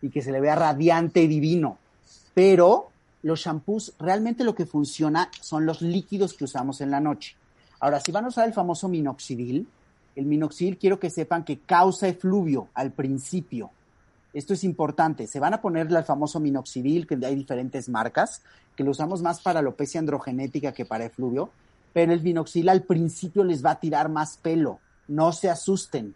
[0.00, 1.76] y que se le vea radiante y divino.
[2.32, 2.88] Pero
[3.22, 7.36] los shampoos, realmente lo que funciona son los líquidos que usamos en la noche.
[7.78, 9.68] Ahora, si van a usar el famoso minoxidil,
[10.16, 13.70] el minoxidil quiero que sepan que causa efluvio al principio.
[14.32, 15.26] Esto es importante.
[15.26, 18.40] Se van a poner el famoso minoxidil, que hay diferentes marcas,
[18.74, 21.50] que lo usamos más para alopecia androgenética que para efluvio,
[21.92, 24.80] pero el minoxidil al principio les va a tirar más pelo.
[25.06, 26.14] No se asusten.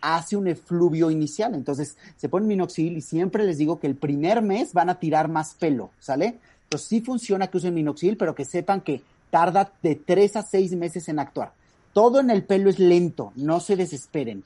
[0.00, 1.54] Hace un efluvio inicial.
[1.54, 5.28] Entonces, se pone minoxidil y siempre les digo que el primer mes van a tirar
[5.28, 6.40] más pelo, ¿sale?
[6.64, 10.74] Entonces, sí funciona que usen minoxidil, pero que sepan que tarda de tres a seis
[10.74, 11.52] meses en actuar.
[11.92, 14.42] Todo en el pelo es lento, no se desesperen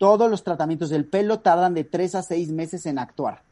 [0.00, 3.42] todos los tratamientos del pelo tardan de tres a seis meses en actuar.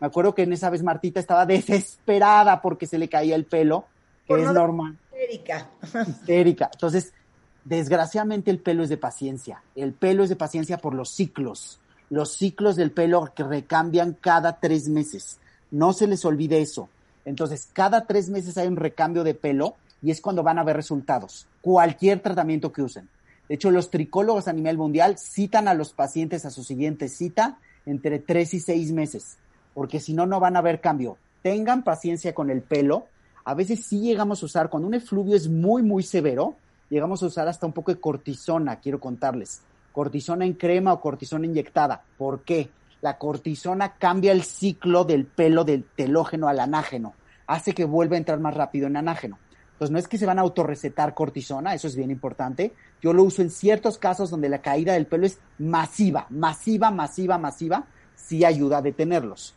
[0.00, 3.84] Me acuerdo que en esa vez Martita estaba desesperada porque se le caía el pelo,
[4.26, 4.96] que es normal.
[5.18, 5.68] Histérica.
[6.06, 6.70] Histérica.
[6.72, 7.12] Entonces,
[7.64, 9.62] desgraciadamente el pelo es de paciencia.
[9.74, 11.80] El pelo es de paciencia por los ciclos.
[12.10, 15.38] Los ciclos del pelo que recambian cada tres meses.
[15.70, 16.88] No se les olvide eso.
[17.24, 20.76] Entonces, cada tres meses hay un recambio de pelo y es cuando van a ver
[20.76, 21.46] resultados.
[21.60, 23.08] Cualquier tratamiento que usen.
[23.48, 27.58] De hecho, los tricólogos a nivel mundial citan a los pacientes a su siguiente cita
[27.86, 29.38] entre tres y seis meses,
[29.74, 31.16] porque si no, no van a haber cambio.
[31.42, 33.06] Tengan paciencia con el pelo.
[33.48, 36.56] A veces sí llegamos a usar, cuando un efluvio es muy, muy severo,
[36.90, 39.62] llegamos a usar hasta un poco de cortisona, quiero contarles.
[39.92, 42.02] Cortisona en crema o cortisona inyectada.
[42.18, 42.68] ¿Por qué?
[43.00, 47.14] la cortisona cambia el ciclo del pelo del telógeno al anágeno,
[47.46, 49.38] hace que vuelva a entrar más rápido en anágeno.
[49.72, 52.72] Entonces no es que se van a autorrecetar cortisona, eso es bien importante.
[53.00, 57.38] Yo lo uso en ciertos casos donde la caída del pelo es masiva, masiva, masiva,
[57.38, 59.54] masiva, sí ayuda a detenerlos.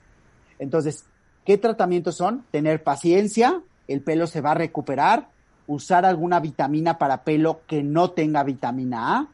[0.59, 1.05] Entonces,
[1.43, 2.45] ¿qué tratamientos son?
[2.51, 5.27] Tener paciencia, el pelo se va a recuperar,
[5.67, 9.27] usar alguna vitamina para pelo que no tenga vitamina A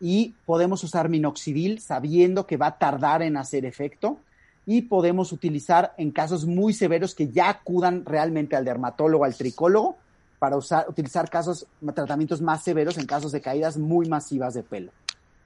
[0.00, 4.18] y podemos usar minoxidil sabiendo que va a tardar en hacer efecto
[4.66, 9.96] y podemos utilizar en casos muy severos que ya acudan realmente al dermatólogo, al tricólogo,
[10.38, 14.92] para usar, utilizar casos, tratamientos más severos en casos de caídas muy masivas de pelo.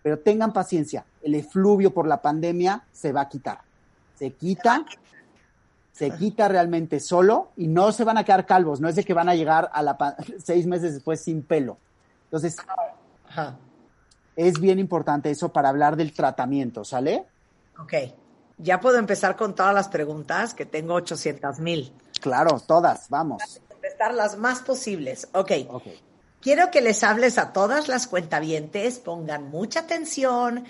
[0.02, 3.58] Pero tengan paciencia, el efluvio por la pandemia se va a quitar.
[4.18, 4.86] Se quita,
[5.96, 9.14] se quita realmente solo y no se van a quedar calvos, no es de que
[9.14, 9.96] van a llegar a la
[10.44, 11.78] seis meses después sin pelo.
[12.24, 12.56] Entonces,
[14.34, 17.24] es bien importante eso para hablar del tratamiento, ¿sale?
[17.78, 17.94] Ok.
[18.58, 21.92] Ya puedo empezar con todas las preguntas, que tengo 800 mil.
[22.20, 23.42] Claro, todas, vamos.
[23.68, 25.28] Contestar las más posibles.
[25.32, 25.52] Ok.
[25.68, 26.00] okay.
[26.42, 30.64] Quiero que les hables a todas las cuentavientes, pongan mucha atención,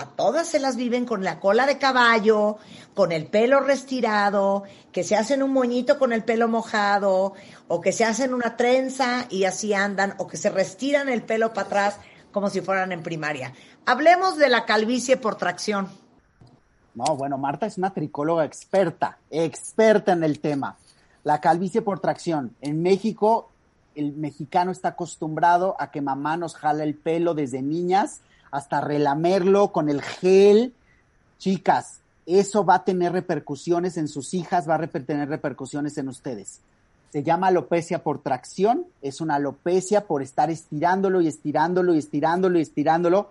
[0.00, 2.56] a todas se las viven con la cola de caballo,
[2.94, 7.34] con el pelo restirado, que se hacen un moñito con el pelo mojado,
[7.68, 11.52] o que se hacen una trenza y así andan, o que se restiran el pelo
[11.52, 11.96] para atrás
[12.32, 13.52] como si fueran en primaria.
[13.84, 15.88] Hablemos de la calvicie por tracción.
[16.94, 20.78] No, bueno, Marta es una tricóloga experta, experta en el tema.
[21.24, 22.56] La calvicie por tracción.
[22.62, 23.49] En México,
[24.00, 29.72] el mexicano está acostumbrado a que mamá nos jala el pelo desde niñas hasta relamerlo
[29.72, 30.72] con el gel.
[31.38, 36.60] Chicas, eso va a tener repercusiones en sus hijas, va a tener repercusiones en ustedes.
[37.12, 42.58] Se llama alopecia por tracción, es una alopecia por estar estirándolo y estirándolo y estirándolo
[42.58, 43.30] y estirándolo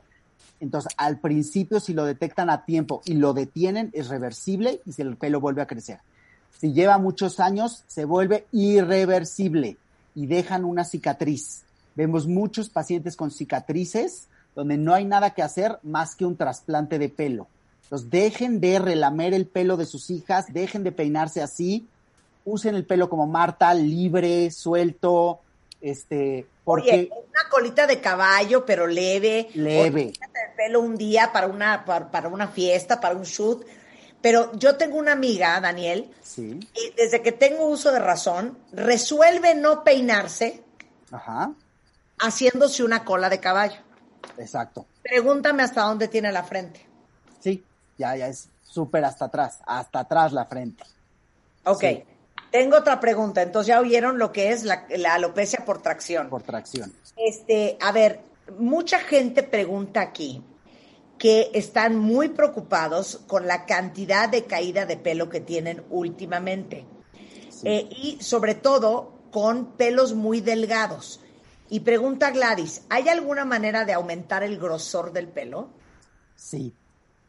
[0.60, 5.15] entonces, al principio, si lo detectan a tiempo y lo detienen, es reversible y el
[5.15, 5.99] pelo vuelve a crecer.
[6.60, 9.77] Si lleva muchos años, se vuelve irreversible
[10.19, 11.62] y dejan una cicatriz.
[11.95, 16.99] Vemos muchos pacientes con cicatrices donde no hay nada que hacer más que un trasplante
[16.99, 17.47] de pelo.
[17.84, 21.88] Entonces, dejen de relamer el pelo de sus hijas, dejen de peinarse así,
[22.43, 25.39] usen el pelo como Marta, libre, suelto,
[25.79, 27.10] este, porque...
[27.12, 29.47] una colita de caballo, pero leve.
[29.53, 30.12] Leve.
[30.12, 33.65] el pelo un día para una, para, una fiesta, para un shoot.
[34.21, 36.60] Pero yo tengo una amiga, Daniel, sí.
[36.73, 40.62] y desde que tengo uso de razón, resuelve no peinarse
[41.12, 41.53] Ajá.
[42.19, 43.79] haciéndose una cola de caballo.
[44.38, 44.86] Exacto.
[45.03, 46.86] Pregúntame hasta dónde tiene la frente.
[47.39, 47.63] Sí,
[47.97, 50.84] ya, ya es súper hasta atrás, hasta atrás la frente.
[51.63, 51.84] Ok.
[52.51, 53.41] Tengo otra pregunta.
[53.41, 56.29] Entonces ya oyeron lo que es la, alopecia por tracción.
[56.29, 56.91] Por tracción.
[57.15, 58.21] Este, a ver,
[58.58, 60.43] mucha gente pregunta aquí
[61.19, 66.88] que están muy preocupados con la cantidad de caída de pelo que tienen últimamente.
[67.63, 71.19] Eh, y sobre todo con pelos muy delgados.
[71.69, 75.69] Y pregunta Gladys, ¿hay alguna manera de aumentar el grosor del pelo?
[76.36, 76.73] Sí,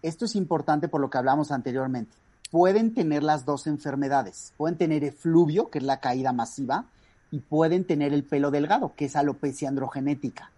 [0.01, 4.53] esto es importante por lo que hablamos anteriormente pueden tener las dos enfermedades.
[4.57, 6.87] Pueden tener efluvio, que es la caída masiva,
[7.31, 10.51] y pueden tener el pelo delgado, que es alopecia androgenética.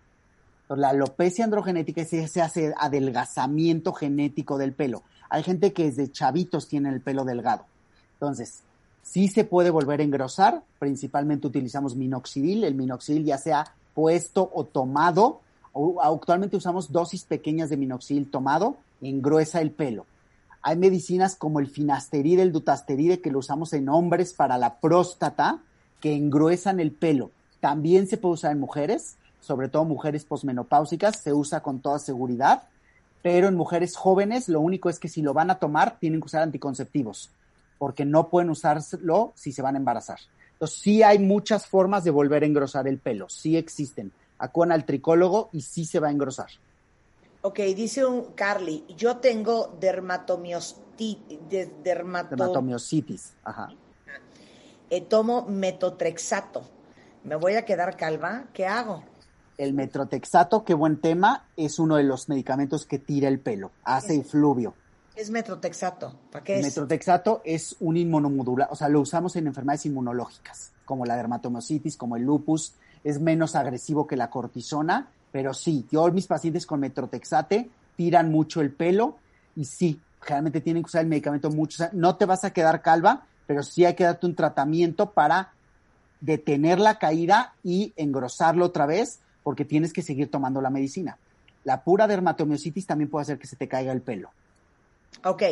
[0.76, 5.02] La alopecia androgenética es ese adelgazamiento genético del pelo.
[5.28, 7.64] Hay gente que desde chavitos tiene el pelo delgado.
[8.14, 8.62] Entonces,
[9.02, 14.64] sí se puede volver a engrosar, principalmente utilizamos minoxidil, el minoxidil ya sea puesto o
[14.64, 15.40] tomado,
[16.02, 20.06] actualmente usamos dosis pequeñas de minoxidil tomado, engruesa el pelo.
[20.62, 25.58] Hay medicinas como el finasteride, el dutasteride, que lo usamos en hombres para la próstata,
[26.00, 27.30] que engruesan el pelo.
[27.60, 32.62] También se puede usar en mujeres, sobre todo mujeres posmenopáusicas, se usa con toda seguridad,
[33.22, 36.26] pero en mujeres jóvenes lo único es que si lo van a tomar tienen que
[36.26, 37.28] usar anticonceptivos,
[37.76, 40.20] porque no pueden usarlo si se van a embarazar.
[40.52, 44.12] Entonces sí hay muchas formas de volver a engrosar el pelo, sí existen.
[44.38, 46.48] Acudan al tricólogo y sí se va a engrosar.
[47.42, 51.18] Ok, dice un Carly, yo tengo dermatomiositis.
[51.82, 53.70] dermatomiositis, ajá.
[54.88, 56.62] Eh, tomo metotrexato.
[57.24, 58.44] ¿Me voy a quedar calva?
[58.52, 59.02] ¿Qué hago?
[59.58, 64.16] El metrotexato, qué buen tema, es uno de los medicamentos que tira el pelo, hace
[64.16, 64.74] el fluvio.
[65.14, 66.14] ¿Qué es metrotexato?
[66.30, 66.64] ¿Para qué es?
[66.64, 72.16] Metrotexato es un inmunomodular, o sea, lo usamos en enfermedades inmunológicas, como la dermatomiositis, como
[72.16, 77.68] el lupus, es menos agresivo que la cortisona pero sí, yo mis pacientes con metrotexate
[77.96, 79.16] tiran mucho el pelo
[79.56, 81.84] y sí, generalmente tienen que usar el medicamento mucho.
[81.92, 85.52] no te vas a quedar calva, pero sí hay que darte un tratamiento para
[86.20, 91.18] detener la caída y engrosarlo otra vez, porque tienes que seguir tomando la medicina.
[91.64, 94.30] La pura dermatomiositis también puede hacer que se te caiga el pelo.
[95.24, 95.42] Ok.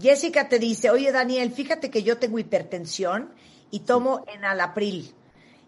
[0.00, 3.30] Jessica te dice, oye Daniel, fíjate que yo tengo hipertensión
[3.70, 5.14] y tomo en enalapril.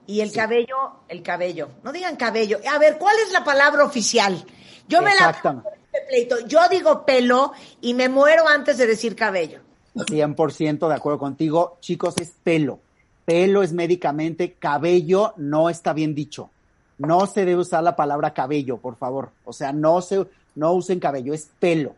[0.07, 1.71] Y el cabello, el cabello.
[1.83, 2.59] No digan cabello.
[2.71, 4.45] A ver, ¿cuál es la palabra oficial?
[4.87, 6.47] Yo me la este pleito.
[6.47, 9.61] Yo digo pelo y me muero antes de decir cabello.
[9.95, 11.79] 100% de acuerdo contigo.
[11.81, 12.81] Chicos, es pelo.
[13.25, 16.51] Pelo es médicamente, cabello no está bien dicho.
[16.99, 19.31] No se debe usar la palabra cabello, por favor.
[19.45, 21.95] O sea, no se, no usen cabello, es pelo.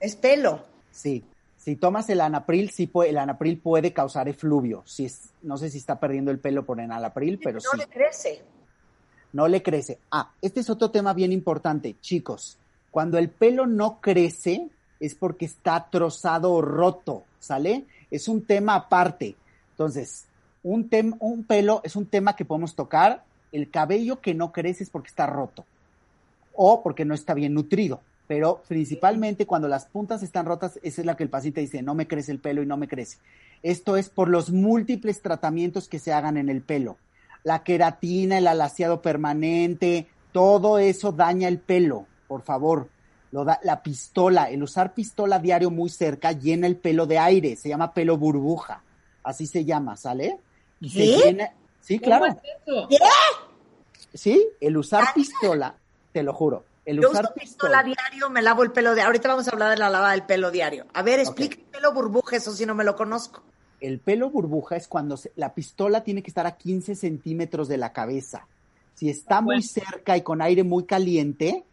[0.00, 0.60] Es pelo.
[0.90, 1.24] Sí.
[1.56, 4.82] Si tomas el anapril, sí puede, el anapril puede causar efluvio.
[4.84, 7.68] Si es, no sé si está perdiendo el pelo por enalapril, pero sí.
[7.72, 8.42] No le crece.
[9.32, 9.98] No le crece.
[10.10, 12.58] Ah, este es otro tema bien importante, chicos.
[12.90, 17.86] Cuando el pelo no crece es porque está trozado o roto, ¿sale?
[18.10, 19.36] Es un tema aparte.
[19.70, 20.26] Entonces,
[20.62, 20.88] un,
[21.20, 23.24] un pelo es un tema que podemos tocar.
[23.52, 25.64] El cabello que no crece es porque está roto
[26.54, 28.00] o porque no está bien nutrido
[28.32, 31.94] pero principalmente cuando las puntas están rotas, esa es la que el paciente dice, no
[31.94, 33.18] me crece el pelo y no me crece.
[33.62, 36.96] Esto es por los múltiples tratamientos que se hagan en el pelo.
[37.44, 42.88] La queratina, el alaciado permanente, todo eso daña el pelo, por favor.
[43.32, 47.56] Lo da, la pistola, el usar pistola diario muy cerca llena el pelo de aire,
[47.56, 48.82] se llama pelo burbuja,
[49.24, 50.38] así se llama, ¿sale?
[50.80, 51.50] Y se
[51.82, 52.34] sí, claro.
[52.88, 52.96] ¿Qué?
[54.14, 55.74] Sí, el usar pistola,
[56.12, 59.02] te lo juro, el Yo usar uso pistola diario, me lavo el pelo de.
[59.02, 60.86] Ahorita vamos a hablar de la lavada del pelo diario.
[60.94, 63.42] A ver, explica el pelo burbuja, eso si no me lo conozco.
[63.80, 67.92] El pelo burbuja es cuando la pistola tiene que estar a 15 centímetros de la
[67.92, 68.46] cabeza.
[68.94, 71.64] Si está muy cerca y con aire muy caliente,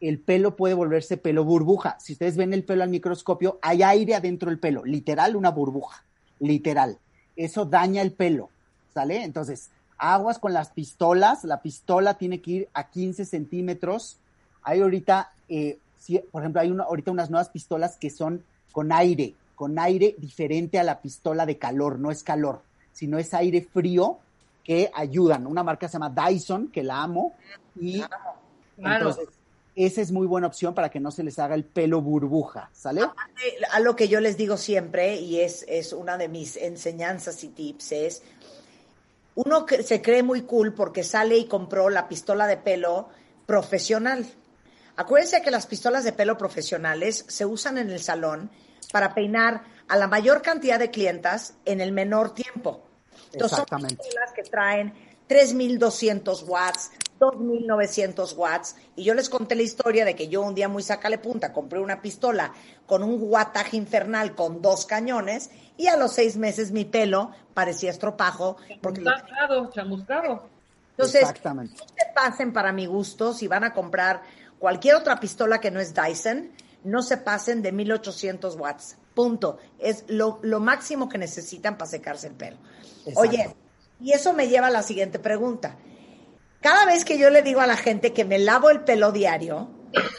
[0.00, 1.98] el pelo puede volverse pelo burbuja.
[2.00, 6.04] Si ustedes ven el pelo al microscopio, hay aire adentro del pelo, literal una burbuja,
[6.38, 6.98] literal.
[7.36, 8.50] Eso daña el pelo,
[8.92, 9.22] ¿sale?
[9.24, 14.18] Entonces, aguas con las pistolas, la pistola tiene que ir a 15 centímetros
[14.62, 15.78] hay ahorita, eh,
[16.30, 20.84] por ejemplo, hay ahorita unas nuevas pistolas que son con aire, con aire diferente a
[20.84, 24.18] la pistola de calor, no es calor, sino es aire frío
[24.64, 25.46] que ayudan.
[25.46, 27.34] Una marca se llama Dyson, que la amo,
[27.78, 28.02] y
[28.78, 29.28] entonces
[29.76, 33.02] esa es muy buena opción para que no se les haga el pelo burbuja, ¿sale?
[33.72, 37.48] A lo que yo les digo siempre, y es, es una de mis enseñanzas y
[37.48, 38.22] tips, es
[39.44, 43.08] uno que se cree muy cool porque sale y compró la pistola de pelo
[43.46, 44.26] profesional.
[44.96, 48.50] Acuérdense que las pistolas de pelo profesionales se usan en el salón
[48.92, 52.84] para peinar a la mayor cantidad de clientas en el menor tiempo.
[53.32, 54.92] Entonces, son pistolas que traen
[55.28, 58.76] 3.200 watts, 2.900 watts.
[58.96, 61.78] Y yo les conté la historia de que yo un día muy sacale punta compré
[61.78, 62.52] una pistola
[62.86, 67.90] con un wattaje infernal con dos cañones y a los seis meses mi pelo parecía
[67.90, 68.56] estropajo.
[68.80, 70.48] Porque chamuscado, chamuscado.
[70.90, 74.22] Entonces, no se pasen para mi gusto si van a comprar
[74.60, 76.50] Cualquier otra pistola que no es Dyson,
[76.84, 78.98] no se pasen de 1800 watts.
[79.14, 79.56] Punto.
[79.78, 82.58] Es lo, máximo que necesitan para secarse el pelo.
[83.16, 83.56] Oye,
[84.00, 85.76] y eso me lleva a la siguiente pregunta.
[86.60, 89.70] Cada vez que yo le digo a la gente que me lavo el pelo diario,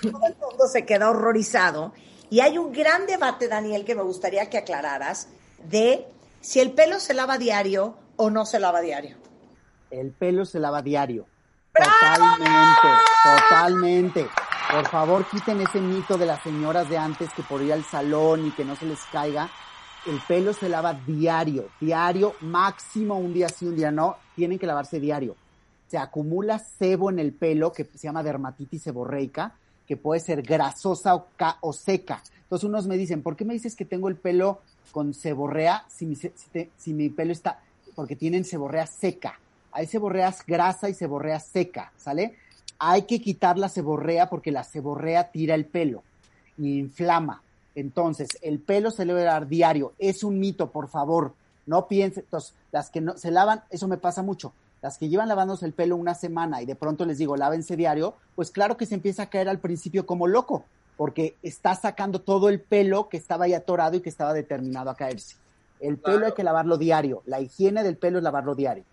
[0.01, 1.93] todo el mundo se queda horrorizado.
[2.32, 5.27] Y hay un gran debate, Daniel, que me gustaría que aclararas,
[5.63, 6.08] de
[6.39, 9.17] si el pelo se lava diario o no se lava diario.
[9.91, 11.27] El pelo se lava diario.
[11.73, 12.88] Totalmente,
[13.23, 14.27] totalmente.
[14.71, 18.47] Por favor, quiten ese mito de las señoras de antes que por ir al salón
[18.47, 19.49] y que no se les caiga.
[20.08, 24.17] El pelo se lava diario, diario, máximo un día sí, un día no.
[24.36, 25.36] Tienen que lavarse diario.
[25.91, 29.54] Se acumula sebo en el pelo que se llama dermatitis seborreica,
[29.86, 31.27] que puede ser grasosa o,
[31.60, 32.23] o seca.
[32.43, 36.06] Entonces unos me dicen, ¿por qué me dices que tengo el pelo con seborrea si
[36.06, 37.60] mi, si mi pelo está,
[37.93, 39.38] porque tienen seborrea seca?
[39.71, 42.36] hay ceborreas grasa y ceborrea seca, ¿sale?
[42.80, 46.04] Hay que quitar la ceborrea porque la ceborrea tira el pelo
[46.58, 47.41] y inflama.
[47.75, 49.93] Entonces, el pelo se debe dar diario.
[49.97, 51.34] Es un mito, por favor.
[51.65, 54.51] No piensen, entonces, las que no se lavan, eso me pasa mucho.
[54.82, 58.15] Las que llevan lavándose el pelo una semana y de pronto les digo, lávense diario,
[58.36, 60.65] pues claro que se empieza a caer al principio como loco,
[60.98, 64.96] porque está sacando todo el pelo que estaba ahí atorado y que estaba determinado a
[64.96, 65.36] caerse.
[65.80, 67.24] El pelo hay que lavarlo diario.
[67.26, 68.84] La higiene del pelo es lavarlo diario.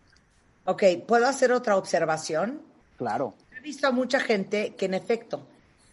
[0.64, 2.62] Ok, ¿puedo hacer otra observación?
[2.96, 3.35] Claro.
[3.57, 5.40] He visto a mucha gente que en efecto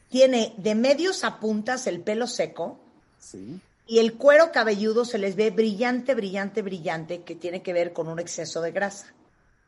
[0.09, 2.79] tiene de medios a puntas el pelo seco.
[3.19, 3.59] Sí.
[3.87, 8.07] Y el cuero cabelludo se les ve brillante, brillante, brillante, que tiene que ver con
[8.07, 9.13] un exceso de grasa.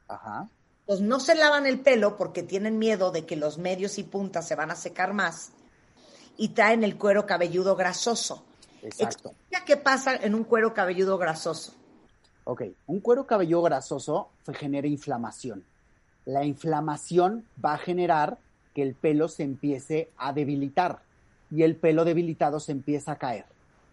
[0.07, 0.49] Ajá.
[0.85, 4.47] Pues no se lavan el pelo porque tienen miedo de que los medios y puntas
[4.47, 5.51] se van a secar más
[6.37, 8.43] y traen el cuero cabelludo grasoso.
[8.81, 9.33] Exacto.
[9.65, 11.73] qué pasa en un cuero cabelludo grasoso.
[12.45, 15.65] Ok, un cuero cabelludo grasoso genera inflamación.
[16.25, 18.37] La inflamación va a generar
[18.73, 21.01] que el pelo se empiece a debilitar
[21.51, 23.45] y el pelo debilitado se empieza a caer.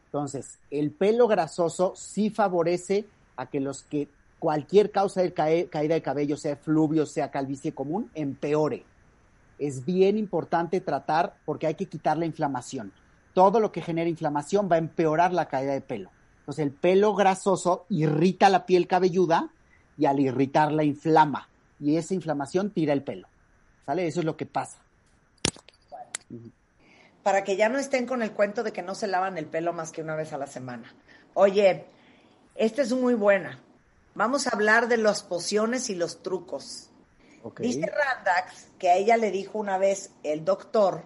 [0.06, 3.06] Entonces, el pelo grasoso sí favorece
[3.36, 4.08] a que los que
[4.44, 8.84] cualquier causa de caída de cabello, sea fluvio, sea calvicie común, empeore.
[9.58, 12.92] Es bien importante tratar porque hay que quitar la inflamación.
[13.32, 16.10] Todo lo que genera inflamación va a empeorar la caída de pelo.
[16.40, 19.48] Entonces, el pelo grasoso irrita la piel cabelluda
[19.96, 21.48] y al irritarla inflama.
[21.80, 23.28] Y esa inflamación tira el pelo.
[23.86, 24.06] ¿Sale?
[24.06, 24.76] Eso es lo que pasa.
[27.22, 29.72] Para que ya no estén con el cuento de que no se lavan el pelo
[29.72, 30.94] más que una vez a la semana.
[31.32, 31.86] Oye,
[32.54, 33.63] esta es muy buena.
[34.14, 36.90] Vamos a hablar de las pociones y los trucos.
[37.42, 37.60] Ok.
[37.60, 41.04] Dice Randax que a ella le dijo una vez el doctor,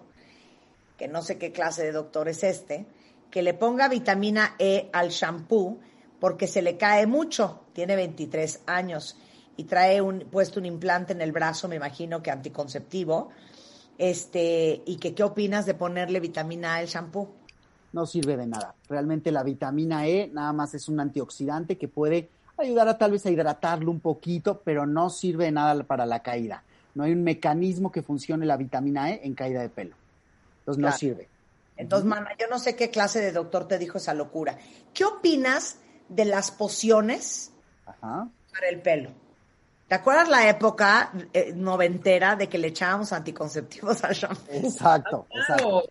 [0.97, 2.85] que no sé qué clase de doctor es este,
[3.31, 5.79] que le ponga vitamina E al shampoo
[6.19, 7.61] porque se le cae mucho.
[7.73, 9.17] Tiene 23 años
[9.57, 13.29] y trae un, puesto un implante en el brazo, me imagino que anticonceptivo.
[13.97, 17.35] Este, y que qué opinas de ponerle vitamina A al shampoo?
[17.91, 18.75] no sirve de nada.
[18.87, 22.29] Realmente la vitamina E nada más es un antioxidante que puede
[22.61, 26.21] ayudar a tal vez a hidratarlo un poquito, pero no sirve de nada para la
[26.21, 26.63] caída.
[26.95, 29.95] No hay un mecanismo que funcione la vitamina E en caída de pelo.
[30.59, 31.27] Entonces no sirve.
[31.77, 34.57] Entonces, mana, yo no sé qué clase de doctor te dijo esa locura.
[34.93, 35.77] ¿Qué opinas
[36.09, 37.51] de las pociones
[37.85, 38.27] Ajá.
[38.51, 39.11] para el pelo?
[39.87, 44.53] ¿Te acuerdas la época eh, noventera de que le echábamos anticonceptivos al shampoo?
[44.53, 45.83] Exacto, Claro, exacto.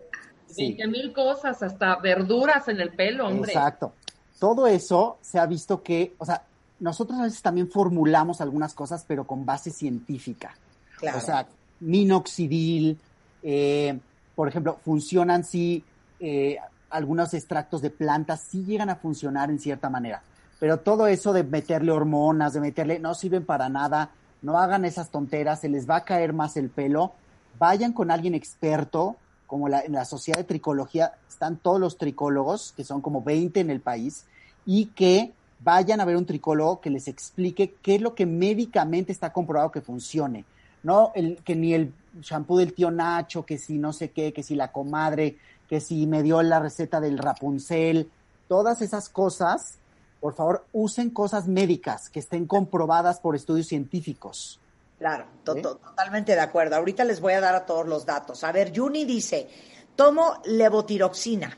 [0.47, 0.75] Sí.
[0.77, 3.53] 20 mil cosas, hasta verduras en el pelo, hombre.
[3.53, 3.93] Exacto.
[4.39, 6.43] Todo eso se ha visto que, o sea,
[6.81, 10.55] nosotros a veces también formulamos algunas cosas, pero con base científica.
[10.99, 11.19] Claro.
[11.19, 11.47] O sea,
[11.81, 12.99] minoxidil,
[13.43, 13.99] eh,
[14.35, 15.85] por ejemplo, funcionan si
[16.21, 16.57] eh,
[16.91, 20.23] algunos extractos de plantas sí llegan a funcionar en cierta manera.
[20.59, 24.11] Pero todo eso de meterle hormonas, de meterle, no sirven para nada,
[24.43, 27.13] no hagan esas tonteras, se les va a caer más el pelo.
[27.59, 29.17] Vayan con alguien experto,
[29.47, 33.61] como la, en la Sociedad de Tricología están todos los tricólogos, que son como 20
[33.61, 34.25] en el país,
[34.67, 39.13] y que vayan a ver un tricólogo que les explique qué es lo que médicamente
[39.13, 40.45] está comprobado que funcione.
[40.83, 44.43] No el, que ni el shampoo del tío Nacho, que si no sé qué, que
[44.43, 45.37] si la comadre,
[45.69, 48.11] que si me dio la receta del Rapunzel,
[48.47, 49.79] todas esas cosas,
[50.21, 54.61] por favor, usen cosas médicas que estén comprobadas por estudios científicos.
[54.99, 55.63] Claro, to- ¿Sí?
[55.63, 56.77] to- totalmente de acuerdo.
[56.77, 58.43] Ahorita les voy a dar a todos los datos.
[58.45, 59.49] A ver, Juni dice,
[59.97, 61.57] tomo levotiroxina,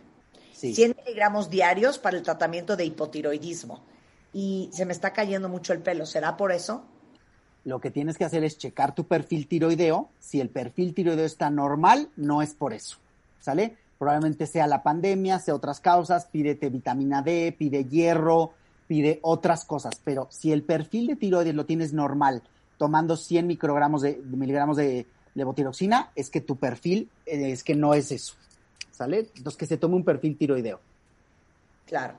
[0.52, 0.74] Sí.
[0.74, 3.80] 100 miligramos diarios para el tratamiento de hipotiroidismo.
[4.32, 6.06] Y se me está cayendo mucho el pelo.
[6.06, 6.84] ¿Será por eso?
[7.64, 10.08] Lo que tienes que hacer es checar tu perfil tiroideo.
[10.18, 12.98] Si el perfil tiroideo está normal, no es por eso.
[13.40, 13.76] ¿Sale?
[13.98, 18.52] Probablemente sea la pandemia, sea otras causas, pídete vitamina D, pide hierro,
[18.86, 20.00] pide otras cosas.
[20.02, 22.42] Pero si el perfil de tiroides lo tienes normal,
[22.78, 27.92] tomando 100 microgramos de, miligramos de levotiroxina, es que tu perfil eh, es que no
[27.92, 28.34] es eso.
[28.90, 29.30] ¿Sale?
[29.36, 30.80] Entonces que se tome un perfil tiroideo.
[31.86, 32.14] Claro.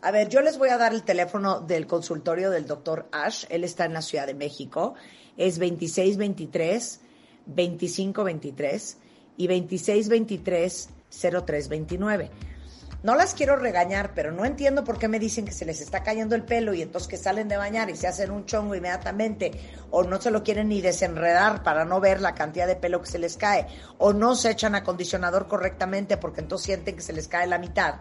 [0.00, 3.46] A ver, yo les voy a dar el teléfono del consultorio del doctor Ash.
[3.48, 4.94] Él está en la Ciudad de México.
[5.36, 7.00] Es 2623
[7.46, 8.96] 2523
[9.38, 12.30] y 2623 0329.
[13.02, 16.02] No las quiero regañar, pero no entiendo por qué me dicen que se les está
[16.04, 19.52] cayendo el pelo y entonces que salen de bañar y se hacen un chongo inmediatamente,
[19.90, 23.10] o no se lo quieren ni desenredar para no ver la cantidad de pelo que
[23.10, 23.68] se les cae,
[23.98, 28.00] o no se echan acondicionador correctamente porque entonces sienten que se les cae la mitad,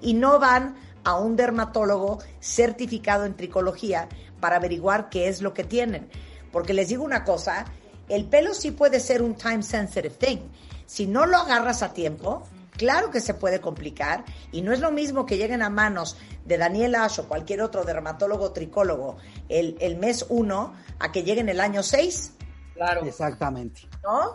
[0.00, 0.74] y no van
[1.04, 4.08] a un dermatólogo certificado en tricología
[4.40, 6.08] para averiguar qué es lo que tienen.
[6.52, 7.66] Porque les digo una cosa,
[8.08, 10.38] el pelo sí puede ser un time sensitive thing.
[10.86, 14.90] Si no lo agarras a tiempo, claro que se puede complicar y no es lo
[14.90, 19.16] mismo que lleguen a manos de Daniel Ash o cualquier otro dermatólogo o tricólogo
[19.48, 22.32] el, el mes uno a que lleguen el año 6,
[22.74, 23.04] Claro.
[23.04, 23.82] Exactamente.
[24.02, 24.34] ¿no?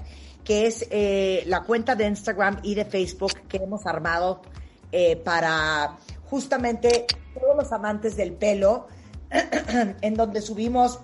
[0.48, 4.42] que es eh, la cuenta de Instagram y de Facebook que hemos armado
[4.94, 5.98] eh, para
[6.30, 7.06] justamente
[7.38, 8.88] todos los amantes del pelo,
[10.02, 11.02] en donde subimos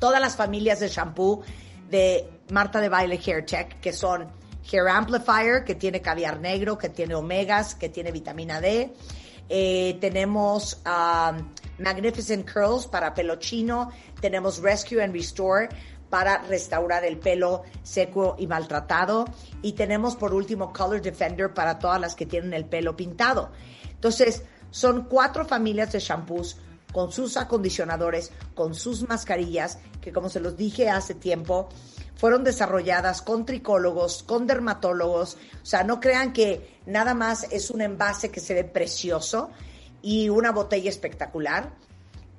[0.00, 1.42] todas las familias de shampoo
[1.88, 4.26] de Marta de Baile Hair Tech, que son
[4.68, 8.92] Hair Amplifier, que tiene caviar negro, que tiene omegas, que tiene vitamina D.
[9.48, 11.48] Eh, tenemos um,
[11.78, 13.92] Magnificent Curls para pelo chino.
[14.20, 15.68] Tenemos Rescue and Restore
[16.14, 19.24] para restaurar el pelo seco y maltratado.
[19.62, 23.50] Y tenemos por último Color Defender para todas las que tienen el pelo pintado.
[23.90, 26.56] Entonces, son cuatro familias de shampoos
[26.92, 31.68] con sus acondicionadores, con sus mascarillas, que como se los dije hace tiempo,
[32.14, 35.36] fueron desarrolladas con tricólogos, con dermatólogos.
[35.64, 39.50] O sea, no crean que nada más es un envase que se ve precioso
[40.00, 41.72] y una botella espectacular.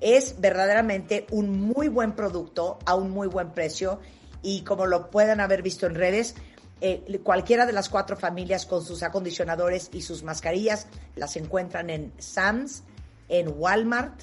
[0.00, 4.00] Es verdaderamente un muy buen producto a un muy buen precio
[4.42, 6.34] y como lo pueden haber visto en redes,
[6.80, 12.12] eh, cualquiera de las cuatro familias con sus acondicionadores y sus mascarillas las encuentran en
[12.18, 12.82] Sam's,
[13.28, 14.20] en Walmart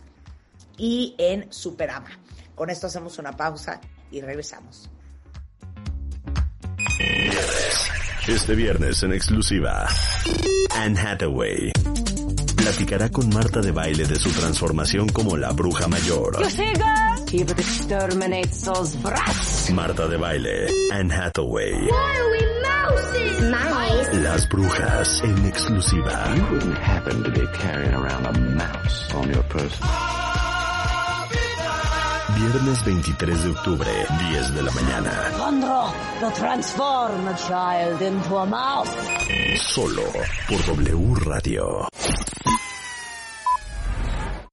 [0.77, 2.11] y en Superama.
[2.55, 4.89] Con esto hacemos una pausa y regresamos.
[8.27, 9.87] Este viernes en exclusiva,
[10.75, 11.73] Anne Hathaway
[12.63, 16.37] platicará con Marta de Baile de su transformación como la bruja mayor.
[19.73, 21.89] Marta de Baile, Anne Hathaway,
[24.13, 26.35] las brujas en exclusiva.
[26.51, 30.22] wouldn't happen to be carrying around a mouse on your person.
[32.35, 33.89] Viernes 23 de octubre,
[34.31, 35.11] 10 de la mañana.
[35.27, 38.89] Alejandro, to transform a child into a mouse.
[39.73, 40.03] Solo
[40.47, 41.87] por W Radio.